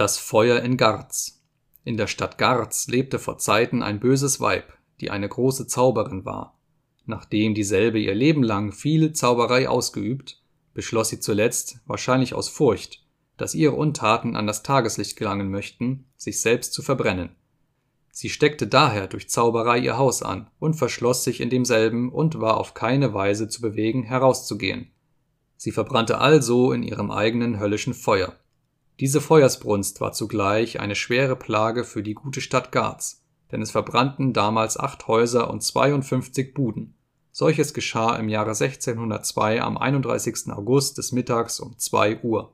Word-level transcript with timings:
Das 0.00 0.16
Feuer 0.16 0.60
in 0.60 0.78
Garz 0.78 1.42
In 1.84 1.98
der 1.98 2.06
Stadt 2.06 2.38
Garz 2.38 2.88
lebte 2.88 3.18
vor 3.18 3.36
Zeiten 3.36 3.82
ein 3.82 4.00
böses 4.00 4.40
Weib, 4.40 4.72
die 5.02 5.10
eine 5.10 5.28
große 5.28 5.66
Zauberin 5.66 6.24
war. 6.24 6.58
Nachdem 7.04 7.54
dieselbe 7.54 7.98
ihr 7.98 8.14
Leben 8.14 8.42
lang 8.42 8.72
viel 8.72 9.12
Zauberei 9.12 9.68
ausgeübt, 9.68 10.40
beschloss 10.72 11.10
sie 11.10 11.20
zuletzt, 11.20 11.80
wahrscheinlich 11.84 12.32
aus 12.32 12.48
Furcht, 12.48 13.04
dass 13.36 13.54
ihre 13.54 13.74
Untaten 13.74 14.36
an 14.36 14.46
das 14.46 14.62
Tageslicht 14.62 15.18
gelangen 15.18 15.50
möchten, 15.50 16.06
sich 16.16 16.40
selbst 16.40 16.72
zu 16.72 16.80
verbrennen. 16.80 17.36
Sie 18.10 18.30
steckte 18.30 18.66
daher 18.66 19.06
durch 19.06 19.28
Zauberei 19.28 19.80
ihr 19.80 19.98
Haus 19.98 20.22
an 20.22 20.48
und 20.58 20.76
verschloss 20.76 21.24
sich 21.24 21.42
in 21.42 21.50
demselben 21.50 22.10
und 22.10 22.40
war 22.40 22.56
auf 22.56 22.72
keine 22.72 23.12
Weise 23.12 23.48
zu 23.48 23.60
bewegen, 23.60 24.04
herauszugehen. 24.04 24.92
Sie 25.58 25.72
verbrannte 25.72 26.16
also 26.16 26.72
in 26.72 26.82
ihrem 26.82 27.10
eigenen 27.10 27.60
höllischen 27.60 27.92
Feuer. 27.92 28.39
Diese 29.00 29.22
Feuersbrunst 29.22 30.02
war 30.02 30.12
zugleich 30.12 30.78
eine 30.78 30.94
schwere 30.94 31.34
Plage 31.34 31.84
für 31.84 32.02
die 32.02 32.12
gute 32.12 32.42
Stadt 32.42 32.70
Garz, 32.70 33.24
denn 33.50 33.62
es 33.62 33.70
verbrannten 33.70 34.34
damals 34.34 34.78
acht 34.78 35.08
Häuser 35.08 35.48
und 35.48 35.62
52 35.62 36.52
Buden. 36.52 36.92
Solches 37.32 37.72
geschah 37.72 38.16
im 38.16 38.28
Jahre 38.28 38.50
1602 38.50 39.62
am 39.62 39.78
31. 39.78 40.50
August 40.52 40.98
des 40.98 41.12
Mittags 41.12 41.60
um 41.60 41.78
zwei 41.78 42.20
Uhr 42.20 42.52